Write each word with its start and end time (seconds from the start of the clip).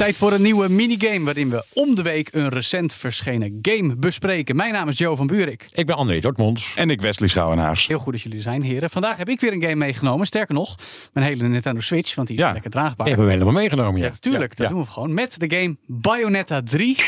Tijd 0.00 0.16
voor 0.16 0.32
een 0.32 0.42
nieuwe 0.42 0.68
minigame 0.68 1.24
waarin 1.24 1.50
we 1.50 1.64
om 1.72 1.94
de 1.94 2.02
week 2.02 2.28
een 2.32 2.48
recent 2.48 2.92
verschenen 2.92 3.58
game 3.62 3.96
bespreken. 3.96 4.56
Mijn 4.56 4.72
naam 4.72 4.88
is 4.88 4.98
Joe 4.98 5.16
van 5.16 5.26
Buurik. 5.26 5.66
Ik 5.72 5.86
ben 5.86 5.96
André 5.96 6.18
Dortmonds. 6.20 6.72
En 6.76 6.90
ik 6.90 7.00
Wesley 7.00 7.28
Schouwenaars. 7.28 7.86
Heel 7.86 7.98
goed 7.98 8.12
dat 8.12 8.22
jullie 8.22 8.36
er 8.36 8.42
zijn, 8.42 8.62
heren. 8.62 8.90
Vandaag 8.90 9.16
heb 9.16 9.28
ik 9.28 9.40
weer 9.40 9.52
een 9.52 9.62
game 9.62 9.74
meegenomen. 9.74 10.26
Sterker 10.26 10.54
nog, 10.54 10.76
mijn 11.12 11.26
hele 11.26 11.48
Nintendo 11.48 11.80
Switch, 11.80 12.14
want 12.14 12.28
die 12.28 12.36
is 12.36 12.42
Ja. 12.42 12.52
lekker 12.52 12.70
draagbaar. 12.70 13.06
Die 13.06 13.14
hebben 13.14 13.26
we 13.26 13.32
helemaal 13.32 13.54
meegenomen, 13.60 14.00
Ja, 14.00 14.06
ja. 14.06 14.12
natuurlijk. 14.12 14.56
Dat 14.56 14.68
Ja. 14.68 14.72
doen 14.74 14.82
we 14.84 14.90
gewoon. 14.90 15.14
Met 15.14 15.40
de 15.40 15.56
game 15.56 15.76
Bayonetta 15.86 16.62
3. 16.62 16.96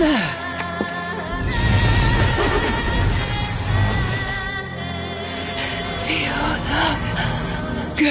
Seems 8.00 8.08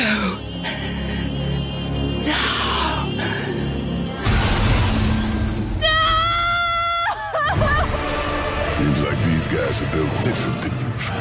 like 9.01 9.17
these 9.25 9.47
guys 9.47 9.81
are 9.81 9.91
built 9.91 10.11
different 10.23 10.61
than 10.61 10.71
usual. 10.93 11.17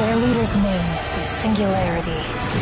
Their 0.00 0.16
leader's 0.16 0.56
name 0.56 0.98
is 1.20 1.24
Singularity. 1.24 2.18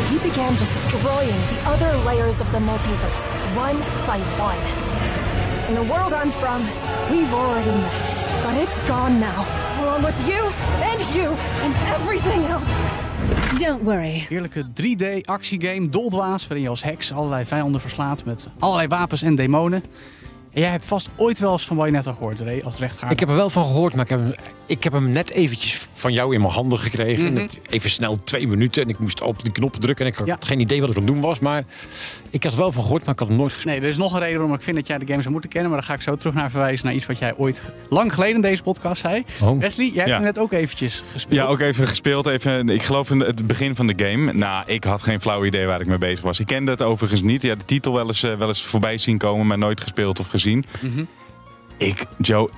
He 0.09 0.19
began 0.19 0.53
destroying 0.53 1.31
the 1.49 1.61
other 1.65 1.91
layers 2.05 2.39
of 2.39 2.51
the 2.51 2.59
multiverse, 2.59 3.27
one 3.57 3.79
by 4.05 4.19
one. 4.37 4.59
In 5.67 5.73
the 5.73 5.91
world 5.91 6.13
I'm 6.13 6.29
from, 6.29 6.61
we've 7.09 7.33
already 7.33 7.71
met. 7.71 8.43
But 8.43 8.57
it's 8.57 8.79
gone 8.81 9.19
now, 9.19 9.47
along 9.81 10.03
with 10.03 10.27
you 10.27 10.45
and 10.83 11.01
you 11.15 11.31
and 11.63 11.73
everything 11.87 12.43
else. 12.45 12.92
Don't 13.59 13.83
worry. 13.83 14.25
Heerlijke 14.29 14.65
3D 14.65 15.21
actiegame, 15.25 15.89
doldwaas, 15.89 16.47
waarin 16.47 16.61
je 16.61 16.69
als 16.69 16.83
heks 16.83 17.11
allerlei 17.11 17.45
vijanden 17.45 17.81
verslaat 17.81 18.25
met 18.25 18.49
allerlei 18.59 18.87
wapens 18.87 19.21
en 19.21 19.35
demonen. 19.35 19.83
En 20.51 20.61
jij 20.61 20.69
hebt 20.69 20.85
vast 20.85 21.09
ooit 21.15 21.39
wel 21.39 21.51
eens 21.51 21.65
van 21.65 21.77
Bayonetta 21.77 22.13
gehoord, 22.13 22.39
Ray, 22.39 22.61
als 22.61 22.77
rechtvaardig. 22.77 23.11
Ik 23.11 23.19
heb 23.19 23.29
er 23.29 23.35
wel 23.35 23.49
van 23.49 23.65
gehoord, 23.65 23.95
maar 23.95 24.03
ik 24.03 24.09
heb, 24.09 24.19
hem, 24.19 24.33
ik 24.77 24.83
heb 24.83 24.93
hem 24.93 25.09
net 25.09 25.29
eventjes 25.29 25.87
van 25.93 26.13
jou 26.13 26.33
in 26.33 26.41
mijn 26.41 26.53
handen 26.53 26.79
gekregen. 26.79 27.23
Mhm. 27.25 27.35
En 27.37 27.41
het- 27.41 27.59
even 27.69 27.89
snel 27.89 28.23
twee 28.23 28.47
minuten 28.47 28.83
en 28.83 28.89
ik 28.89 28.99
moest 28.99 29.21
op 29.21 29.43
die 29.43 29.51
knoppen 29.51 29.81
drukken. 29.81 30.05
En 30.05 30.11
ik 30.11 30.17
had 30.17 30.27
Ja. 30.27 30.37
geen 30.39 30.59
idee 30.59 30.79
wat 30.81 30.89
ik 30.89 30.95
aan 30.97 31.03
het 31.03 31.11
doen 31.13 31.21
was. 31.21 31.39
Maar 31.39 31.63
ik 32.29 32.43
had 32.43 32.51
er 32.51 32.57
wel 32.57 32.71
van 32.71 32.83
gehoord, 32.83 33.05
maar 33.05 33.13
ik 33.13 33.19
had 33.19 33.27
hem 33.27 33.37
nooit 33.37 33.53
gespeeld. 33.53 33.75
Nee, 33.75 33.83
er 33.83 33.89
is 33.91 33.97
nog 33.97 34.13
een 34.13 34.19
reden 34.19 34.37
waarom 34.37 34.55
ik 34.55 34.61
vind 34.61 34.75
dat 34.75 34.87
jij 34.87 34.97
de 34.97 35.05
game 35.05 35.19
zou 35.21 35.31
moeten 35.31 35.49
kennen. 35.49 35.69
Maar 35.71 35.79
daar 35.79 35.87
ga 35.89 35.93
ik 35.95 36.01
zo 36.01 36.15
terug 36.15 36.33
naar 36.33 36.51
verwijzen. 36.51 36.85
Naar 36.85 36.95
iets 36.95 37.05
wat 37.05 37.17
jij 37.17 37.33
ooit 37.37 37.61
lang 37.89 38.13
geleden 38.13 38.35
in 38.35 38.41
deze 38.41 38.63
podcast 38.63 39.01
zei. 39.01 39.23
Oh. 39.43 39.59
Wesley, 39.59 39.85
jij 39.85 39.95
hebt 39.95 40.07
Ja. 40.07 40.13
hem 40.15 40.23
net 40.23 40.39
ook 40.39 40.51
eventjes 40.51 41.03
gespeeld. 41.11 41.35
Ja, 41.35 41.45
ook 41.45 41.59
even 41.59 41.87
gespeeld. 41.87 42.25
Even, 42.25 42.69
ik 42.69 42.83
geloof 42.83 43.09
in 43.09 43.19
het 43.19 43.47
begin 43.47 43.75
van 43.75 43.87
de 43.87 43.93
game. 44.05 44.33
Nou, 44.33 44.63
ik 44.67 44.83
had 44.83 45.03
geen 45.03 45.21
flauw 45.21 45.45
idee 45.45 45.65
waar 45.65 45.81
ik 45.81 45.87
mee 45.87 45.97
bezig 45.97 46.21
was. 46.23 46.39
Ik 46.39 46.45
kende 46.45 46.71
het 46.71 46.81
overigens 46.81 47.21
niet. 47.21 47.41
Ja, 47.41 47.55
de 47.55 47.65
titel 47.65 47.93
wel 47.93 48.07
eens, 48.07 48.23
eh, 48.23 48.35
wel 48.35 48.47
eens 48.47 48.63
voorbij 48.63 48.97
zien 48.97 49.17
komen, 49.17 49.47
maar 49.47 49.57
nooit 49.57 49.81
gespeeld 49.81 50.19
of 50.19 50.27
gezien. 50.27 50.65
Mhm. 50.81 51.03
Ik, 51.77 52.05
Joe, 52.17 52.49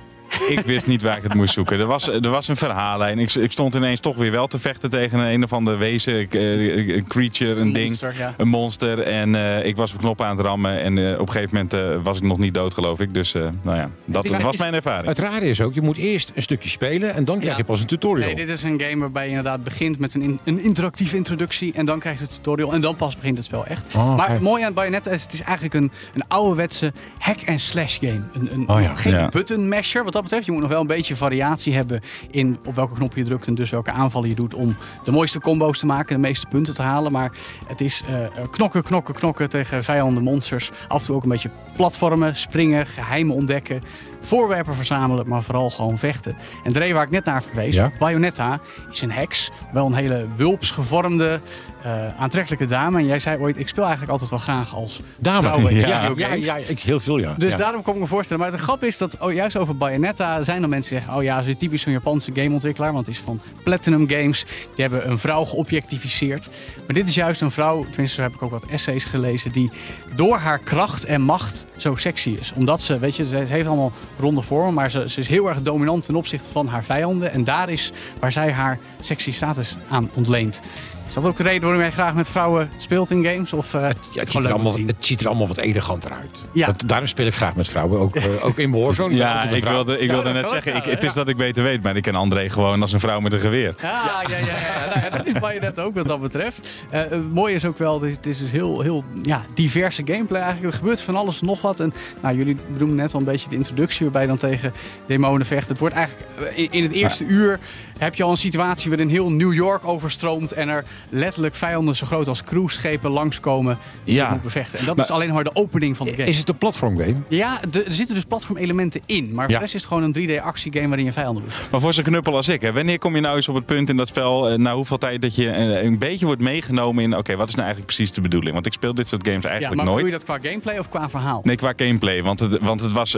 ik 0.48 0.60
wist 0.64 0.86
niet 0.86 1.02
waar 1.02 1.16
ik 1.16 1.22
het 1.22 1.34
moest 1.34 1.54
zoeken. 1.54 1.78
Er 1.78 1.86
was, 1.86 2.08
er 2.08 2.28
was 2.30 2.48
een 2.48 2.56
verhaallijn. 2.56 3.18
Ik, 3.18 3.34
ik 3.34 3.52
stond 3.52 3.74
ineens 3.74 4.00
toch 4.00 4.16
weer 4.16 4.30
wel 4.30 4.46
te 4.46 4.58
vechten 4.58 4.90
tegen 4.90 5.18
een, 5.18 5.32
een 5.32 5.42
of 5.44 5.52
ander 5.52 5.78
wezen. 5.78 6.30
Eh, 6.30 6.94
een 6.96 7.04
creature, 7.08 7.60
een 7.60 7.72
ding. 7.72 7.86
Monster, 7.88 8.14
ja. 8.18 8.34
Een 8.36 8.48
monster. 8.48 8.98
En 9.02 9.34
eh, 9.34 9.64
ik 9.66 9.76
was 9.76 9.92
op 9.92 9.98
knoppen 9.98 10.26
aan 10.26 10.36
het 10.36 10.46
rammen. 10.46 10.80
En 10.80 10.98
eh, 10.98 11.12
op 11.20 11.26
een 11.26 11.32
gegeven 11.32 11.54
moment 11.54 11.72
eh, 11.74 12.02
was 12.04 12.16
ik 12.16 12.22
nog 12.22 12.38
niet 12.38 12.54
dood, 12.54 12.74
geloof 12.74 13.00
ik. 13.00 13.14
Dus 13.14 13.34
eh, 13.34 13.42
nou 13.62 13.76
ja, 13.76 13.90
dat 14.04 14.24
is- 14.24 14.30
was 14.30 14.52
is- 14.54 14.60
mijn 14.60 14.74
ervaring. 14.74 15.06
Het 15.08 15.18
rare 15.18 15.44
is 15.48 15.60
ook, 15.60 15.74
je 15.74 15.80
moet 15.82 15.96
eerst 15.96 16.32
een 16.34 16.42
stukje 16.42 16.68
spelen 16.68 17.14
en 17.14 17.24
dan 17.24 17.34
krijg 17.38 17.52
Ja. 17.52 17.58
je 17.58 17.64
pas 17.64 17.80
een 17.80 17.86
tutorial. 17.86 18.26
Nee, 18.26 18.36
dit 18.36 18.48
is 18.48 18.62
een 18.62 18.80
game 18.80 18.96
waarbij 19.00 19.22
je 19.22 19.28
inderdaad 19.28 19.64
begint 19.64 19.98
met 19.98 20.14
een, 20.14 20.22
in- 20.22 20.38
een 20.44 20.58
interactieve 20.62 21.16
introductie. 21.16 21.72
En 21.74 21.86
dan 21.86 21.98
krijg 21.98 22.16
je 22.18 22.24
het 22.24 22.32
tutorial. 22.34 22.72
En 22.72 22.80
dan 22.80 22.96
pas 22.96 23.16
begint 23.16 23.36
het 23.36 23.46
spel 23.46 23.66
echt. 23.66 23.94
Oh, 23.94 24.16
maar 24.16 24.30
oké. 24.30 24.40
mooi 24.42 24.62
aan 24.62 24.74
Bayonetta 24.74 25.10
is, 25.10 25.22
het 25.22 25.32
is 25.32 25.40
eigenlijk 25.40 25.74
een, 25.74 25.90
een 26.14 26.24
ouderwetse 26.28 26.92
hack-and-slash 27.18 27.98
game. 28.00 28.20
Een, 28.34 28.48
een, 28.52 28.68
Oh 28.68 28.80
ja. 28.82 28.94
Geen 28.94 29.12
Ja. 29.12 29.28
button 29.28 29.68
masher 29.68 30.04
wat 30.04 30.12
dat 30.12 30.25
Je 30.28 30.52
moet 30.52 30.60
nog 30.60 30.70
wel 30.70 30.80
een 30.80 30.86
beetje 30.86 31.16
variatie 31.16 31.74
hebben 31.74 32.00
in 32.30 32.58
op 32.66 32.74
welke 32.74 32.94
knop 32.94 33.14
je 33.16 33.24
drukt. 33.24 33.46
En 33.46 33.54
dus 33.54 33.70
welke 33.70 33.90
aanvallen 33.90 34.28
je 34.28 34.34
doet 34.34 34.54
om 34.54 34.76
de 35.04 35.12
mooiste 35.12 35.40
combo's 35.40 35.78
te 35.78 35.86
maken. 35.86 36.14
De 36.14 36.20
meeste 36.20 36.46
punten 36.46 36.74
te 36.74 36.82
halen. 36.82 37.12
Maar 37.12 37.32
het 37.66 37.80
is 37.80 38.02
eh, 38.08 38.44
knokken, 38.50 38.82
knokken, 38.82 39.14
knokken 39.14 39.48
tegen 39.48 39.84
vijanden, 39.84 40.22
monsters. 40.22 40.70
Af 40.88 41.00
en 41.00 41.06
toe 41.06 41.16
ook 41.16 41.22
een 41.22 41.28
beetje 41.28 41.50
platformen, 41.76 42.36
springen, 42.36 42.86
geheimen 42.86 43.34
ontdekken. 43.34 43.82
Voorwerpen 44.20 44.74
verzamelen, 44.74 45.28
maar 45.28 45.42
vooral 45.42 45.70
gewoon 45.70 45.98
vechten. 45.98 46.36
En 46.64 46.72
de 46.72 46.78
reden 46.78 46.94
waar 46.94 47.04
ik 47.04 47.10
net 47.10 47.24
naar 47.24 47.42
verwees, 47.42 47.74
Ja. 47.74 47.92
Bayonetta 47.98 48.60
is 48.90 49.02
een 49.02 49.12
heks. 49.12 49.50
Wel 49.72 49.86
een 49.86 49.94
hele 49.94 50.26
wulps 50.36 50.70
gevormde, 50.70 51.40
eh, 51.82 52.20
aantrekkelijke 52.20 52.66
dame. 52.66 52.98
En 52.98 53.06
jij 53.06 53.18
zei 53.18 53.38
ooit, 53.40 53.58
ik 53.58 53.68
speel 53.68 53.82
eigenlijk 53.82 54.12
altijd 54.12 54.30
wel 54.30 54.38
graag 54.38 54.74
als 54.74 55.00
Dame. 55.18 55.74
ja, 55.74 56.12
ja, 56.16 56.32
ja, 56.32 56.56
ik 56.56 56.80
heel 56.80 57.00
veel, 57.00 57.18
ja. 57.18 57.34
Dus 57.38 57.56
daarom 57.56 57.82
kon 57.82 57.94
ik 57.94 58.00
me 58.00 58.06
voorstellen. 58.06 58.42
Maar 58.42 58.52
de 58.52 58.58
grap 58.58 58.84
is 58.84 58.98
dat 58.98 59.18
oh, 59.18 59.32
juist 59.32 59.56
over 59.56 59.76
Bayonetta 59.76 60.42
zijn 60.42 60.62
er 60.62 60.68
mensen 60.68 60.90
die 60.90 60.98
zeggen... 61.00 61.18
oh 61.18 61.24
ja, 61.24 61.42
ze 61.42 61.48
is 61.48 61.56
typisch 61.58 61.82
zo'n 61.82 61.92
Japanse 61.92 62.30
gameontwikkelaar. 62.34 62.92
Want 62.92 63.06
het 63.06 63.14
is 63.14 63.20
van 63.20 63.40
Platinum 63.64 64.08
Games. 64.08 64.44
Die 64.74 64.84
hebben 64.84 65.10
een 65.10 65.18
vrouw 65.18 65.44
geobjectificeerd. 65.44 66.48
Maar 66.76 66.94
dit 66.94 67.08
is 67.08 67.14
juist 67.14 67.40
een 67.40 67.50
vrouw, 67.50 67.82
tenminste 67.82 68.16
zo 68.16 68.22
heb 68.22 68.34
ik 68.34 68.42
ook 68.42 68.50
wat 68.50 68.64
essays 68.64 69.04
gelezen... 69.04 69.52
die 69.52 69.70
door 70.14 70.36
haar 70.36 70.58
kracht 70.58 71.04
en 71.04 71.20
macht 71.22 71.66
zo 71.76 71.94
sexy 71.94 72.36
is. 72.40 72.52
Omdat 72.56 72.80
ze, 72.80 72.98
weet 72.98 73.16
je, 73.16 73.24
ze 73.24 73.36
heeft 73.36 73.66
allemaal 73.68 73.92
ronde 74.18 74.42
vormen... 74.42 74.74
maar 74.74 74.90
ze, 74.90 75.04
ze 75.08 75.20
is 75.20 75.28
heel 75.28 75.48
erg 75.48 75.62
dominant 75.62 76.04
ten 76.04 76.14
opzichte 76.16 76.50
van 76.50 76.66
haar 76.66 76.84
vijanden. 76.84 77.32
En 77.32 77.44
daar 77.44 77.68
is 77.68 77.92
waar 78.20 78.32
zij 78.32 78.52
haar 78.52 78.78
sexy 79.00 79.32
status 79.32 79.76
aan 79.88 80.10
ontleent. 80.14 80.60
Is 81.08 81.14
dat 81.14 81.24
ook 81.24 81.36
de 81.36 81.42
reden 81.42 81.60
waarom 81.62 81.80
jij 81.80 81.90
graag 81.92 82.14
met 82.14 82.28
vrouwen 82.28 82.70
speelt 82.76 83.10
in 83.10 83.24
games? 83.24 83.52
Of, 83.52 83.74
eh, 83.74 83.80
Ja, 83.80 83.86
het, 83.88 83.96
gewoon 84.04 84.26
ziet 84.26 84.34
er 84.34 84.40
leuk 84.40 84.44
om 84.46 84.52
allemaal, 84.54 84.72
te 84.72 84.78
zien? 84.78 84.86
het 84.86 85.06
ziet 85.06 85.20
er 85.20 85.26
allemaal 85.26 85.46
wat 85.46 85.58
eleganter 85.58 86.10
uit. 86.12 86.28
Ja. 86.52 86.66
Dat- 86.66 86.82
daarom 86.86 87.06
speel 87.08 87.26
ik 87.26 87.34
graag 87.34 87.54
met 87.54 87.68
vrouwen, 87.68 88.00
ook, 88.00 88.16
eh, 88.16 88.44
ook 88.44 88.58
in 88.58 88.70
Warzone. 88.70 89.14
Ja, 89.26 89.42
ik 89.48 89.60
vrouw. 89.62 89.72
wilde, 89.72 89.98
ik 89.98 90.10
wilde 90.10 90.32
net 90.32 90.48
zeggen, 90.48 90.76
ik, 90.76 90.84
het 90.84 91.04
is 91.04 91.12
dat 91.14 91.28
ik 91.28 91.36
beter 91.36 91.62
weet, 91.62 91.82
maar 91.82 91.96
ik 91.96 92.02
ken 92.02 92.14
André 92.14 92.48
gewoon 92.50 92.80
als 92.80 92.92
een 92.92 93.00
vrouw 93.00 93.20
met 93.20 93.32
een 93.32 93.40
geweer. 93.40 93.74
Ja, 93.82 94.22
ja, 94.28 94.38
ja. 94.38 94.46
ja. 94.46 94.86
Nou 94.94 95.00
ja, 95.04 95.10
dat 95.16 95.26
is 95.26 95.32
Bayonetta 95.32 95.82
ook 95.82 95.94
wat 95.94 96.06
dat 96.06 96.20
betreft. 96.20 96.86
Eh, 96.90 97.00
het 97.00 97.32
mooie 97.32 97.54
is 97.54 97.64
ook 97.64 97.78
wel, 97.78 97.94
het 98.00 98.10
is, 98.10 98.16
het 98.16 98.26
is 98.26 98.38
dus 98.38 98.50
heel, 98.50 98.80
heel 98.80 99.04
ja, 99.22 99.42
diverse 99.54 100.02
gameplay 100.04 100.40
eigenlijk. 100.40 100.72
Er 100.72 100.78
gebeurt 100.78 101.00
van 101.00 101.16
alles 101.16 101.40
en 101.40 101.46
nog 101.46 101.60
wat. 101.62 101.80
En 101.80 101.94
nou, 102.22 102.36
jullie 102.36 102.56
benoemden 102.72 102.96
net 102.96 103.12
al 103.14 103.18
een 103.20 103.26
beetje 103.26 103.48
de 103.48 103.56
introductie 103.56 104.05
waarbij 104.12 104.22
je 104.22 104.28
dan 104.38 104.50
tegen 104.50 104.72
demonen 105.06 105.46
vecht. 105.46 105.68
Het 105.68 105.78
wordt 105.78 105.94
eigenlijk 105.94 106.26
eh, 106.56 106.68
in, 106.70 106.82
het 106.82 106.92
eerste 106.92 107.24
uur 107.24 107.58
heb 107.98 108.14
je 108.14 108.22
al 108.22 108.30
een 108.30 108.36
situatie 108.36 108.88
waarin 108.90 109.08
heel 109.08 109.30
New 109.32 109.52
York 109.54 109.86
overstroomt 109.86 110.52
en 110.52 110.68
er 110.68 110.84
letterlijk 111.08 111.54
vijanden 111.54 111.96
zo 111.96 112.06
groot 112.06 112.28
als 112.28 112.42
cruiseschepen 112.44 113.10
langskomen 113.10 113.78
die 114.04 114.14
Ja. 114.14 114.26
je 114.26 114.32
moet 114.32 114.42
bevechten. 114.42 114.78
En 114.78 114.84
dat 114.84 114.96
Maar- 114.96 115.04
is 115.04 115.10
alleen 115.10 115.32
maar 115.32 115.44
de 115.44 115.54
opening 115.54 115.96
van 115.96 116.06
de 116.06 116.12
game. 116.12 116.24
Is 116.28 116.38
het 116.38 116.48
een 116.48 116.56
platformgame? 116.58 117.14
Ja, 117.28 117.60
de- 117.70 117.82
er 117.84 117.92
zitten 117.92 118.14
dus 118.14 118.24
platformelementen 118.24 119.00
in. 119.06 119.24
Maar 119.34 119.44
voor 119.44 119.52
Ja. 119.52 119.58
de 119.58 119.62
rest 119.62 119.74
is 119.74 119.80
het 119.82 119.88
gewoon 119.88 120.02
een 120.02 120.12
3D 120.12 120.40
actiegame 120.42 120.86
waarin 120.88 121.04
je 121.04 121.12
vijanden 121.12 121.42
doet. 121.42 121.54
Maar 121.70 121.80
voor 121.80 121.92
zo'n 121.92 122.04
knuppel 122.04 122.36
als 122.36 122.48
ik, 122.48 122.60
hè, 122.60 122.72
wanneer 122.72 122.98
kom 122.98 123.14
je 123.14 123.20
nou 123.20 123.36
eens 123.36 123.48
op 123.48 123.54
het 123.54 123.66
punt 123.66 123.88
in 123.88 123.96
dat 123.96 124.08
spel, 124.08 124.48
eh, 124.48 124.58
na 124.58 124.74
hoeveel 124.74 124.98
tijd 124.98 125.22
dat 125.22 125.34
je 125.34 125.50
eh, 125.50 125.82
een 125.84 125.98
beetje 125.98 126.26
wordt 126.26 126.40
meegenomen 126.42 127.04
in, 127.04 127.16
oké, 127.16 127.36
wat 127.36 127.48
is 127.48 127.54
nou 127.54 127.66
eigenlijk 127.66 127.94
precies 127.96 128.12
de 128.14 128.20
bedoeling? 128.20 128.54
Want 128.54 128.66
ik 128.66 128.72
speel 128.72 128.94
dit 128.94 129.08
soort 129.08 129.26
games 129.26 129.42
Ja, 129.42 129.48
eigenlijk 129.48 129.76
maar 129.82 129.90
nooit. 129.90 130.04
doe 130.04 130.12
je 130.12 130.18
dat 130.18 130.24
qua 130.38 130.48
gameplay 130.48 130.78
of 130.78 130.88
qua 130.88 131.08
verhaal? 131.10 131.40
Nee, 131.44 131.56
qua 131.56 131.72
gameplay. 131.76 132.22
Want 132.22 132.40
het, 132.40 132.58
want 132.60 132.80
het 132.80 132.92
was, 132.92 133.14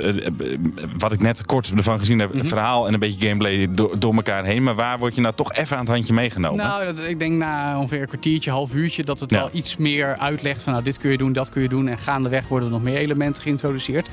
wat 0.99 1.13
ik 1.13 1.21
net 1.21 1.47
kort 1.47 1.73
ervan 1.77 1.99
gezien 1.99 2.19
heb, 2.19 2.35
een 2.35 2.45
verhaal 2.45 2.87
en 2.87 2.93
een 2.95 3.01
beetje 3.01 3.27
gameplay 3.27 3.69
door, 3.71 3.99
door 3.99 4.15
elkaar 4.15 4.45
heen. 4.45 4.63
Maar 4.63 4.75
waar 4.75 4.99
word 4.99 5.15
je 5.15 5.21
nou 5.21 5.35
toch 5.35 5.53
even 5.53 5.77
aan 5.77 5.85
het 5.85 5.93
handje 5.95 6.13
meegenomen? 6.15 6.65
Nou, 6.65 6.85
dat, 6.85 6.99
ik 7.01 7.19
denk 7.19 7.33
na 7.37 7.79
ongeveer 7.79 8.01
een 8.01 8.07
kwartiertje, 8.09 8.51
half 8.51 8.75
uurtje, 8.75 9.05
dat 9.05 9.21
het 9.21 9.31
Ja. 9.31 9.39
wel 9.39 9.49
iets 9.53 9.77
meer 9.77 10.17
uitlegt 10.17 10.63
van 10.63 10.73
nou, 10.73 10.85
dit 10.85 10.99
kun 10.99 11.11
je 11.11 11.19
doen, 11.19 11.33
dat 11.33 11.49
kun 11.49 11.63
je 11.63 11.69
doen. 11.69 11.89
En 11.89 11.99
gaandeweg 11.99 12.49
worden 12.49 12.69
er 12.69 12.75
nog 12.75 12.83
meer 12.85 12.97
elementen 12.97 13.43
geïntroduceerd. 13.43 14.09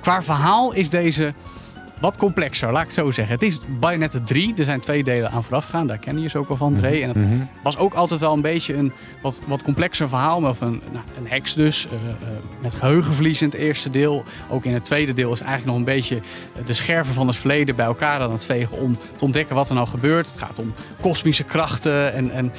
Qua 0.00 0.22
verhaal 0.22 0.72
is 0.72 0.90
deze 0.90 1.34
wat 2.00 2.16
complexer, 2.16 2.72
laat 2.72 2.80
ik 2.80 2.86
het 2.86 2.96
zo 2.96 3.10
zeggen. 3.10 3.34
Het 3.34 3.42
is 3.42 3.60
Bayonetta 3.80 4.20
3. 4.24 4.54
Er 4.56 4.64
zijn 4.64 4.80
twee 4.80 5.04
delen 5.04 5.30
aan 5.30 5.44
vooraf 5.44 5.64
gegaan. 5.64 5.86
Daar 5.86 5.98
ken 5.98 6.20
je 6.20 6.28
ze 6.28 6.38
ook 6.38 6.48
al 6.48 6.56
van, 6.56 6.74
Dre. 6.74 7.00
En 7.02 7.08
het 7.08 7.24
was 7.62 7.76
ook 7.76 7.94
altijd 7.94 8.20
wel 8.20 8.32
een 8.32 8.40
beetje 8.40 8.74
een 8.74 8.92
wat, 9.22 9.40
wat 9.46 9.62
complexer 9.62 10.08
verhaal. 10.08 10.42
Of 10.42 10.60
een, 10.60 10.82
nou, 10.92 11.04
een 11.18 11.26
heks 11.28 11.54
dus. 11.54 11.86
eh, 11.86 11.92
eh, 11.92 12.28
met 12.62 12.74
geheugenverlies 12.74 13.42
in 13.42 13.48
het 13.48 13.58
eerste 13.58 13.90
deel. 13.90 14.24
Ook 14.48 14.64
in 14.64 14.74
het 14.74 14.84
tweede 14.84 15.12
deel 15.12 15.32
is 15.32 15.40
eigenlijk 15.40 15.70
nog 15.70 15.76
een 15.76 15.94
beetje 15.94 16.16
eh, 16.16 16.66
de 16.66 16.72
scherven 16.72 17.14
van 17.14 17.26
het 17.26 17.36
verleden 17.36 17.76
bij 17.76 17.86
elkaar 17.86 18.20
aan 18.20 18.32
het 18.32 18.44
vegen. 18.44 18.78
Om 18.78 18.98
te 19.16 19.24
ontdekken 19.24 19.54
wat 19.56 19.68
er 19.68 19.74
nou 19.74 19.88
gebeurt. 19.88 20.26
Het 20.26 20.38
gaat 20.38 20.58
om 20.58 20.74
kosmische 21.00 21.44
krachten. 21.44 22.12
En, 22.12 22.30
en 22.30 22.52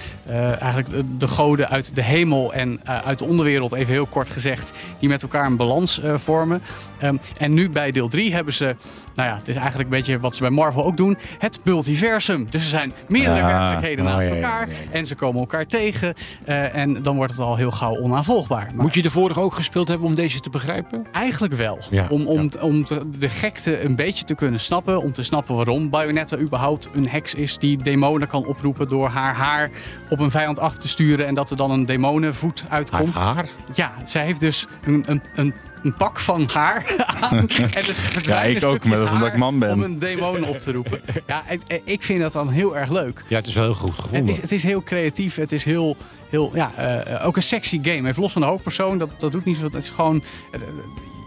eigenlijk 0.59 0.89
de, 0.89 1.17
de 1.17 1.27
goden 1.27 1.69
uit 1.69 1.95
de 1.95 2.03
hemel 2.03 2.53
en 2.53 2.79
uit 2.85 3.19
de 3.19 3.25
onderwereld, 3.25 3.73
even 3.73 3.93
heel 3.93 4.05
kort 4.05 4.29
gezegd. 4.29 4.73
Die 4.99 5.09
met 5.09 5.21
elkaar 5.21 5.45
een 5.45 5.55
balans 5.55 6.01
vormen. 6.15 6.61
Ehm, 6.99 7.17
en 7.37 7.53
nu 7.53 7.69
bij 7.69 7.91
deel 7.91 8.07
3 8.07 8.33
hebben 8.33 8.53
ze, 8.53 8.75
nou 9.15 9.28
ja, 9.28 9.28
het 9.35 9.47
is 9.47 9.55
eigenlijk 9.55 9.89
een 9.89 9.95
beetje 9.97 10.19
wat 10.19 10.35
ze 10.35 10.41
bij 10.41 10.49
Marvel 10.49 10.85
ook 10.85 10.97
doen, 10.97 11.17
het 11.39 11.59
multiversum. 11.63 12.47
Dus 12.49 12.61
er 12.63 12.69
zijn 12.69 12.93
meerdere 13.07 13.41
Ah, 13.41 13.45
werkelijkheden 13.47 14.05
naast 14.05 14.27
ja, 14.27 14.33
ja, 14.33 14.35
elkaar 14.35 14.67
ja, 14.69 14.73
ja. 14.73 14.91
en 14.91 15.05
ze 15.05 15.15
komen 15.15 15.39
elkaar 15.39 15.65
tegen. 15.65 16.13
eh, 16.45 16.75
en 16.75 17.01
dan 17.03 17.15
wordt 17.15 17.31
het 17.31 17.41
al 17.41 17.55
heel 17.55 17.71
gauw 17.71 17.97
onaanvolgbaar. 17.97 18.65
Maar 18.75 18.83
Moet 18.85 18.93
je 18.93 19.01
de 19.01 19.11
vorige 19.11 19.39
ook 19.39 19.53
gespeeld 19.53 19.87
hebben 19.87 20.07
om 20.07 20.15
deze 20.15 20.39
te 20.39 20.49
begrijpen? 20.49 21.05
Eigenlijk 21.11 21.53
wel. 21.53 21.79
Ja, 21.89 22.07
om 22.09 22.27
om, 22.27 22.49
ja. 22.53 22.59
om 22.61 22.85
te- 22.85 23.09
de 23.17 23.29
gekte 23.29 23.83
een 23.83 23.95
beetje 23.95 24.23
te 24.25 24.35
kunnen 24.35 24.59
snappen. 24.59 25.01
Om 25.01 25.11
te 25.11 25.23
snappen 25.23 25.55
waarom 25.55 25.89
Bayonetta 25.89 26.37
überhaupt 26.37 26.87
een 26.93 27.09
heks 27.09 27.33
is 27.33 27.57
die 27.57 27.77
demonen 27.77 28.27
kan 28.27 28.45
oproepen 28.45 28.87
door 28.89 29.07
haar 29.07 29.33
haar 29.35 29.69
op 30.09 30.19
een 30.19 30.31
vijand 30.31 30.59
af 30.59 30.77
te 30.77 30.87
sturen. 30.87 31.27
En 31.27 31.33
dat 31.33 31.49
er 31.49 31.57
dan 31.57 31.71
een 31.71 31.85
demonenvoet 31.85 32.63
Haar 32.67 32.77
uitkomt. 32.77 33.13
haar? 33.15 33.45
Ja, 33.75 33.91
zij 34.05 34.23
heeft 34.25 34.39
dus 34.39 34.67
een, 34.85 35.03
een, 35.07 35.21
een, 35.35 35.53
een 35.83 35.93
pak 35.93 36.19
van 36.19 36.49
haar 36.53 37.05
aan. 37.21 37.37
En 37.37 37.47
dus 37.85 37.97
verdwijnen 37.97 38.57
ik 38.57 38.65
ook, 38.65 38.83
omdat 38.83 39.27
ik 39.27 39.37
man 39.37 39.59
ben. 39.59 39.71
Om 39.73 39.83
een 39.83 39.99
demon 39.99 40.45
op 40.45 40.57
te 40.57 40.71
roepen. 40.71 41.01
Ja, 41.27 41.43
ik, 41.49 41.81
ik 41.83 42.03
vind 42.03 42.19
dat 42.19 42.31
dan 42.31 42.49
heel 42.49 42.77
erg 42.77 42.89
leuk. 42.89 43.23
Ja, 43.27 43.35
het 43.35 43.47
is 43.47 43.53
wel 43.53 43.63
heel 43.63 43.73
goed 43.73 43.91
Het 43.95 44.01
gevonden. 44.01 44.29
is, 44.29 44.41
het 44.41 44.51
is 44.51 44.63
heel 44.63 44.83
creatief. 44.83 45.35
Het 45.35 45.51
is 45.51 45.63
heel, 45.63 45.97
heel 46.29 46.51
ja, 46.53 46.71
eh, 46.75 47.25
ook 47.25 47.35
een 47.35 47.43
sexy 47.43 47.79
game. 47.83 48.09
Even 48.09 48.21
los 48.21 48.31
van 48.31 48.41
de 48.41 48.47
hoofdpersoon, 48.47 48.97
dat, 48.97 49.09
dat 49.17 49.31
doet 49.31 49.45
niet 49.45 49.57
zo. 49.57 49.63
Het 49.63 49.73
is 49.73 49.89
gewoon, 49.89 50.23
eh, 50.51 50.61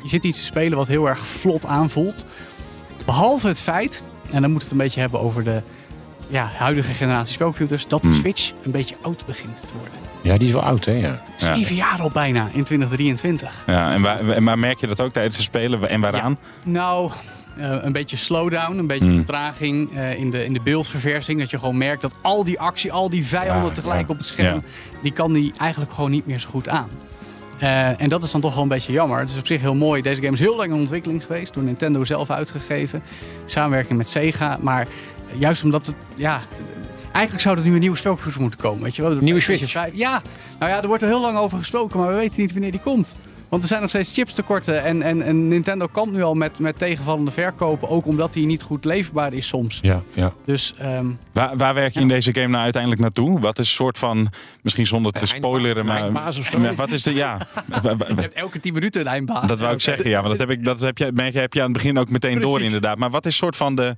je 0.03 0.09
zit 0.09 0.25
iets 0.25 0.39
te 0.39 0.45
spelen 0.45 0.79
wat 0.79 0.89
heel 0.89 1.09
erg 1.09 1.19
vlot 1.19 1.67
aanvoelt. 1.67 2.25
Behalve 3.05 3.49
het 3.49 3.61
feit, 3.61 4.03
en 4.31 4.43
dan 4.43 4.51
moet 4.53 4.63
het 4.63 4.71
een 4.71 4.79
beetje 4.79 5.01
hebben 5.01 5.21
over 5.21 5.45
de 5.45 5.63
ja, 6.29 6.51
huidige 6.55 6.93
generatie 6.93 7.33
spelcomputers, 7.33 7.87
dat 7.89 8.03
de 8.03 8.09
Hmm. 8.09 8.17
Switch 8.17 8.53
een 8.63 8.71
beetje 8.71 8.97
oud 9.03 9.27
begint 9.27 9.67
te 9.67 9.75
worden. 9.77 10.12
Ja, 10.23 10.39
die 10.39 10.47
is 10.47 10.53
wel 10.53 10.63
oud, 10.63 10.85
hè? 10.85 10.93
Ja. 10.93 11.23
Zeven 11.37 11.75
jaar 11.75 12.01
al 12.01 12.11
bijna 12.11 12.51
in 12.53 12.65
2023. 12.65 13.63
Ja, 13.67 13.93
en 13.93 14.03
waar, 14.03 14.43
maar 14.43 14.59
merk 14.59 14.81
je 14.81 14.87
dat 14.87 15.01
ook 15.01 15.13
tijdens 15.13 15.37
het 15.37 15.45
spelen 15.45 15.89
en 15.89 16.01
waaraan? 16.01 16.39
Nou, 16.65 17.11
eh, 17.57 17.77
een 17.81 17.93
beetje 17.93 18.17
slowdown, 18.17 18.79
een 18.79 18.87
beetje 18.87 19.05
Hmm. 19.05 19.17
vertraging 19.17 19.97
eh, 19.97 20.19
in, 20.19 20.31
de, 20.31 20.45
in 20.45 20.53
de 20.53 20.61
beeldverversing. 20.61 21.41
Dat 21.41 21.51
je 21.51 21.59
gewoon 21.59 21.79
merkt 21.79 22.03
dat 22.03 22.15
al 22.23 22.45
die 22.45 22.61
actie, 22.61 22.93
al 22.93 23.11
die 23.11 23.25
vijanden 23.27 23.69
Ja, 23.69 23.75
tegelijk 23.75 24.01
ja. 24.01 24.07
op 24.09 24.17
het 24.17 24.27
scherm, 24.27 24.63
die 25.03 25.13
kan 25.13 25.33
die 25.33 25.53
eigenlijk 25.57 25.93
gewoon 25.93 26.11
niet 26.11 26.27
meer 26.27 26.39
zo 26.39 26.49
goed 26.49 26.69
aan. 26.69 26.89
Eh, 27.59 28.01
en 28.01 28.09
dat 28.09 28.23
is 28.23 28.31
dan 28.31 28.41
toch 28.41 28.55
wel 28.55 28.63
een 28.63 28.69
beetje 28.69 28.93
jammer. 28.93 29.19
Het 29.19 29.31
is 29.31 29.39
op 29.39 29.47
zich 29.47 29.61
heel 29.61 29.75
mooi. 29.75 30.03
Deze 30.03 30.21
game 30.23 30.33
is 30.33 30.41
heel 30.41 30.57
lang 30.57 30.69
in 30.73 30.79
ontwikkeling 30.81 31.25
geweest. 31.25 31.55
Door 31.55 31.63
Nintendo 31.63 32.05
zelf 32.05 32.31
uitgegeven. 32.31 33.03
Samenwerking 33.45 33.99
met 33.99 34.09
Sega. 34.09 34.59
Maar 34.61 34.87
juist 35.39 35.65
omdat 35.65 35.87
het... 35.87 35.95
Ja, 36.15 36.41
eigenlijk 37.13 37.43
zou 37.43 37.57
er 37.59 37.65
nu 37.65 37.73
een 37.75 37.81
nieuwe 37.81 37.97
spelcomputer 37.97 38.41
moeten 38.41 38.61
komen. 38.61 38.83
Weet 38.83 38.97
je 38.97 39.03
wel? 39.03 39.17
Nieuwe 39.17 39.41
5. 39.41 39.91
Ja, 39.93 40.23
nou 40.59 40.71
ja, 40.73 40.83
er 40.83 40.87
wordt 40.87 41.03
er 41.03 41.09
heel 41.09 41.21
lang 41.21 41.37
over 41.37 41.59
gesproken. 41.59 41.99
Maar 42.01 42.09
we 42.09 42.15
weten 42.15 42.41
niet 42.41 42.53
wanneer 42.53 42.71
die 42.71 42.81
komt. 42.81 43.17
Want 43.53 43.65
er 43.65 43.71
zijn 43.71 43.81
nog 43.81 43.91
steeds 43.91 44.13
chipstekorten. 44.13 44.83
En, 44.83 45.03
en, 45.03 45.23
en 45.23 45.49
Nintendo 45.49 45.87
kampt 45.87 46.13
nu 46.13 46.23
al 46.23 46.35
met, 46.35 46.59
met 46.59 46.79
tegenvallende 46.79 47.31
verkopen. 47.31 47.89
Ook 47.89 48.07
omdat 48.07 48.33
die 48.33 48.47
niet 48.47 48.63
goed 48.63 48.85
leefbaar 48.85 49.33
is 49.33 49.47
soms. 49.47 49.79
Ja, 49.83 50.03
ja. 50.13 50.33
Dus 50.45 50.75
ehm, 50.79 51.07
Waar, 51.33 51.57
waar 51.57 51.75
werk 51.75 51.95
je 51.95 52.01
in 52.01 52.09
deze 52.09 52.35
game 52.35 52.47
nou 52.47 52.63
uiteindelijk 52.63 53.03
naartoe? 53.03 53.41
Wat 53.41 53.59
is 53.59 53.69
een 53.69 53.75
soort 53.75 53.99
van, 53.99 54.29
misschien 54.63 54.87
zonder 54.87 55.13
te 55.13 55.27
spoileren, 55.27 55.85
maar... 55.85 55.97
een 55.97 56.03
eindbaas 56.03 56.39
of 56.39 56.51
zo? 56.51 56.59
Maar 56.59 56.75
Wat 56.83 56.91
is 56.91 57.03
de, 57.03 57.15
ja... 57.15 57.39
je 57.83 58.15
hebt 58.15 58.35
elke 58.35 58.61
10 58.61 58.73
minuten 58.73 59.01
een 59.01 59.07
eindbaas. 59.07 59.47
Dat 59.47 59.61
wou 59.61 59.73
ik 59.73 59.81
zeggen, 59.81 60.09
ja. 60.09 60.21
Maar 60.21 60.31
dat 60.31 60.39
heb, 60.39 60.51
ik, 60.51 60.65
dat 60.65 60.81
heb, 60.81 60.99
je, 60.99 61.11
merk 61.15 61.33
je, 61.33 61.41
heb 61.41 61.53
je 61.53 61.61
aan 61.61 61.73
het 61.73 61.77
begin 61.77 61.99
ook 61.99 62.11
meteen 62.11 62.41
door 62.41 62.53
Precies. 62.53 62.67
inderdaad. 62.67 62.99
Maar 62.99 63.11
wat 63.11 63.27
is 63.27 63.37
soort 63.37 63.57
van 63.57 63.77
de, 63.77 63.97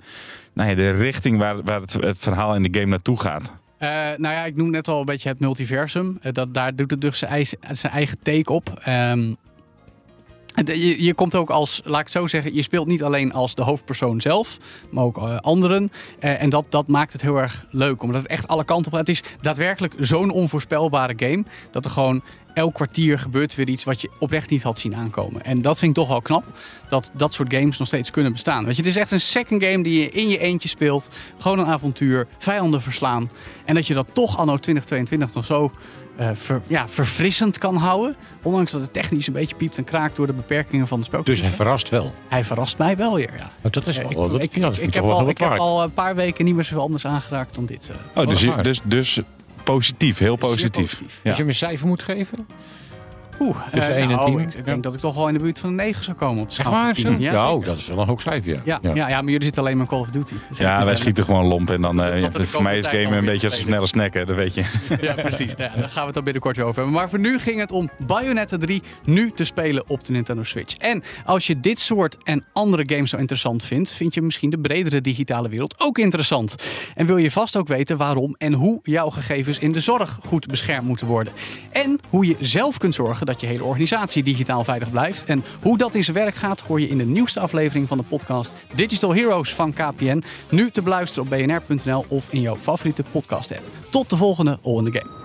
nou 0.53 0.69
ja, 0.69 0.75
de 0.75 0.91
richting 0.91 1.37
waar, 1.37 1.63
waar 1.63 1.81
het, 1.81 1.93
het 1.93 2.17
verhaal 2.17 2.55
in 2.55 2.63
de 2.63 2.79
game 2.79 2.89
naartoe 2.89 3.19
gaat? 3.19 3.53
Eh, 3.77 3.89
nou 4.17 4.35
ja, 4.35 4.45
ik 4.45 4.55
noem 4.55 4.69
net 4.69 4.87
al 4.87 4.99
een 4.99 5.05
beetje 5.05 5.29
het 5.29 5.39
multiversum. 5.39 6.17
Eh, 6.21 6.33
dat, 6.33 6.53
daar 6.53 6.75
doet 6.75 6.91
het 6.91 7.01
dus 7.01 7.19
zijn 7.19 7.31
eigen, 7.31 7.57
zijn 7.71 7.93
eigen 7.93 8.17
take 8.23 8.51
op. 8.51 8.79
Ehm, 8.83 9.33
je, 10.63 11.03
je 11.03 11.13
komt 11.13 11.35
ook 11.35 11.49
als, 11.49 11.81
laat 11.83 12.01
ik 12.01 12.07
zo 12.07 12.27
zeggen, 12.27 12.53
je 12.53 12.61
speelt 12.61 12.87
niet 12.87 13.03
alleen 13.03 13.33
als 13.33 13.55
de 13.55 13.61
hoofdpersoon 13.61 14.21
zelf, 14.21 14.57
maar 14.89 15.03
ook 15.03 15.17
eh, 15.17 15.37
anderen. 15.37 15.89
Eh, 16.19 16.41
en 16.41 16.49
dat, 16.49 16.65
dat 16.69 16.87
maakt 16.87 17.13
het 17.13 17.21
heel 17.21 17.37
erg 17.37 17.65
leuk, 17.69 18.01
omdat 18.03 18.21
het 18.21 18.31
echt 18.31 18.47
alle 18.47 18.65
kanten 18.65 18.91
op 18.91 18.97
gaat. 18.97 19.07
Het 19.07 19.15
is 19.15 19.23
daadwerkelijk 19.41 19.93
zo'n 19.99 20.29
onvoorspelbare 20.29 21.13
game, 21.17 21.43
dat 21.71 21.85
er 21.85 21.91
gewoon 21.91 22.21
elk 22.55 22.73
kwartier 22.73 23.19
gebeurt 23.19 23.55
weer 23.55 23.67
iets 23.69 23.83
wat 23.83 24.01
je 24.01 24.09
oprecht 24.19 24.49
niet 24.49 24.63
had 24.63 24.79
zien 24.79 24.95
aankomen. 24.95 25.43
En 25.43 25.61
dat 25.61 25.79
vind 25.79 25.91
ik 25.91 25.97
toch 25.97 26.07
wel 26.07 26.21
knap, 26.21 26.43
dat 26.89 27.11
dat 27.13 27.33
soort 27.33 27.53
games 27.53 27.77
nog 27.77 27.87
steeds 27.87 28.11
kunnen 28.11 28.31
bestaan. 28.31 28.65
Weet 28.65 28.75
je, 28.75 28.81
het 28.81 28.89
is 28.91 28.97
echt 28.97 29.11
een 29.11 29.19
second 29.19 29.63
game 29.63 29.83
die 29.83 29.99
je 30.01 30.09
in 30.09 30.27
je 30.29 30.37
eentje 30.37 30.69
speelt. 30.69 31.09
Gewoon 31.37 31.59
een 31.59 31.65
avontuur, 31.65 32.27
vijanden 32.37 32.81
verslaan. 32.81 33.29
En 33.65 33.75
dat 33.75 33.87
je 33.87 33.93
dat 33.93 34.09
toch 34.13 34.37
anno 34.37 34.57
2022 34.57 35.33
nog 35.33 35.45
zo 35.45 35.71
eh, 36.15 36.29
ver- 36.33 36.61
ja, 36.67 36.87
verfrissend 36.87 37.57
kan 37.57 37.75
houden. 37.75 38.15
Ondanks 38.41 38.71
dat 38.71 38.81
het 38.81 38.93
technisch 38.93 39.27
een 39.27 39.33
beetje 39.33 39.55
piept 39.55 39.77
en 39.77 39.83
kraakt 39.83 40.15
door 40.15 40.27
de 40.27 40.33
beperkingen 40.33 40.87
van 40.87 40.97
de 40.99 41.03
Dus 41.03 41.07
spelcomputer. 41.13 41.47
hij 41.47 41.55
verrast 41.55 41.89
wel. 41.89 42.13
hij 42.27 42.43
verrast 42.43 42.77
mij 42.77 42.97
wel 42.97 43.13
weer, 43.15 43.33
ja. 43.37 43.49
Maar 43.61 43.71
dat 43.71 43.87
is 43.87 43.97
Eh, 43.97 44.03
wel, 44.03 44.11
ik, 44.25 44.31
dat, 44.61 44.77
ik, 44.81 44.93
heb, 44.93 45.03
al, 45.03 45.19
wat 45.19 45.29
ik 45.29 45.37
heb 45.37 45.47
waard. 45.49 45.59
al 45.61 45.83
een 45.83 45.93
paar 45.93 46.15
weken 46.15 46.45
niet 46.45 46.55
meer 46.55 46.63
zoveel 46.63 46.81
anders 46.83 47.05
aangeraakt 47.05 47.55
dan 47.55 47.65
dit. 47.65 47.91
eh. 48.15 48.21
Oh, 48.21 48.27
dus, 48.27 48.47
dus, 48.61 48.81
dus 48.83 49.21
positief, 49.65 50.17
heel 50.17 50.35
positief. 50.35 50.81
positief. 50.81 51.19
Ja. 51.23 51.29
Als 51.29 51.37
je 51.37 51.41
hem 51.43 51.47
een 51.47 51.55
cijfer 51.57 51.87
moet 51.87 52.03
geven? 52.03 52.47
Oeh, 53.39 53.57
Tussen 53.71 53.93
eh, 53.93 53.99
één 53.99 54.09
en 54.09 54.15
nou, 54.15 54.31
tien? 54.31 54.39
Ik, 54.39 54.53
ik 54.53 54.65
denk 54.65 54.83
dat 54.83 54.93
ik 54.93 54.99
toch 54.99 55.15
wel 55.15 55.27
in 55.27 55.33
de 55.33 55.39
buurt 55.39 55.59
van 55.59 55.69
een 55.69 55.75
9 55.75 56.03
zou 56.03 56.17
komen 56.17 56.41
op 56.41 56.47
de 56.47 56.53
Zeg 56.53 56.65
schaal 56.65 56.81
maar? 56.81 56.93
10. 56.93 57.03
Zo? 57.03 57.15
Ja, 57.19 57.53
oh, 57.53 57.65
dat 57.65 57.77
is 57.77 57.87
wel 57.87 57.99
een 57.99 58.07
hoog 58.07 58.21
cijfer, 58.21 58.53
ja. 58.53 58.61
Ja, 58.63 58.79
ja. 58.81 59.07
Ja, 59.07 59.21
maar 59.21 59.31
jullie 59.31 59.43
zitten 59.43 59.61
alleen 59.61 59.77
maar 59.77 59.87
Call 59.87 59.99
of 59.99 60.09
Duty. 60.09 60.33
Ja, 60.57 60.85
wij 60.85 60.95
schieten 60.95 61.23
gewoon 61.23 61.45
lomp 61.45 61.69
en 61.69 61.81
dan, 61.81 62.03
eh, 62.03 62.31
de 62.31 62.45
voor 62.45 62.63
mij 62.63 62.77
is 62.77 62.85
gamen 62.85 63.17
een 63.17 63.25
beetje 63.25 63.47
als 63.47 63.55
een 63.55 63.61
snelle 63.61 63.87
snack, 63.87 64.13
hè, 64.13 64.25
dat 64.25 64.35
weet 64.35 64.53
je. 64.53 64.63
Ja, 65.01 65.13
precies. 65.13 65.53
Ja, 65.57 65.71
daar 65.75 65.89
gaan 65.89 65.99
we 65.99 66.05
het 66.05 66.13
dan 66.13 66.23
binnenkort 66.23 66.55
weer 66.55 66.65
over 66.65 66.81
hebben. 66.81 66.99
Maar 66.99 67.09
voor 67.09 67.19
nu 67.19 67.39
ging 67.39 67.59
het 67.59 67.71
om 67.71 67.89
Bayonetta 67.97 68.57
3 68.57 68.81
nu 69.05 69.31
te 69.31 69.43
spelen 69.43 69.83
op 69.87 70.03
de 70.03 70.11
Nintendo 70.11 70.43
Switch. 70.43 70.77
En 70.77 71.03
als 71.25 71.47
je 71.47 71.59
dit 71.59 71.79
soort 71.79 72.17
en 72.23 72.43
andere 72.53 72.83
games 72.85 73.09
zo 73.09 73.17
interessant 73.17 73.63
vindt, 73.63 73.91
vind 73.91 74.13
je 74.13 74.21
misschien 74.21 74.49
de 74.49 74.57
bredere 74.57 75.01
digitale 75.01 75.49
wereld 75.49 75.75
ook 75.77 75.97
interessant. 75.97 76.55
En 76.95 77.05
wil 77.05 77.17
je 77.17 77.31
vast 77.31 77.55
ook 77.55 77.67
weten 77.67 77.97
waarom 77.97 78.35
en 78.37 78.53
hoe 78.53 78.79
jouw 78.83 79.09
gegevens 79.09 79.59
in 79.59 79.71
de 79.71 79.79
zorg 79.79 80.19
goed 80.23 80.47
beschermd 80.47 80.87
moeten 80.87 81.07
worden. 81.07 81.33
En 81.71 81.99
hoe 82.09 82.25
je 82.27 82.35
zelf 82.39 82.77
kunt 82.77 82.95
zorgen 82.95 83.24
dat 83.25 83.41
je 83.41 83.47
hele 83.47 83.63
organisatie 83.63 84.23
digitaal 84.23 84.63
veilig 84.63 84.91
blijft. 84.91 85.25
En 85.25 85.43
hoe 85.61 85.77
dat 85.77 85.95
in 85.95 86.03
zijn 86.03 86.17
werk 86.17 86.35
gaat, 86.35 86.59
hoor 86.59 86.79
je 86.79 86.89
in 86.89 86.97
de 86.97 87.05
nieuwste 87.05 87.39
aflevering 87.39 87.87
van 87.87 87.97
de 87.97 88.03
podcast 88.03 88.53
Digital 88.73 89.15
Heroes 89.15 89.53
van 89.53 89.73
KPN. 89.73 90.23
Nu 90.49 90.71
te 90.71 90.81
beluisteren 90.81 91.23
op 91.23 91.29
bnr.nl 91.29 92.05
of 92.07 92.27
in 92.29 92.41
jouw 92.41 92.55
favoriete 92.55 93.03
podcast 93.11 93.51
app. 93.51 93.63
Tot 93.89 94.09
de 94.09 94.17
volgende 94.17 94.59
All 94.63 94.77
in 94.77 94.91
the 94.91 94.99
Game. 94.99 95.24